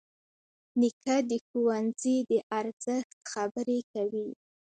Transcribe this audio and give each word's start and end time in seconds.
نیکه 0.79 1.15
د 1.29 1.31
ښوونځي 1.47 2.17
د 2.29 2.31
ارزښت 2.59 3.17
خبرې 3.31 3.79
کوي. 3.93 4.29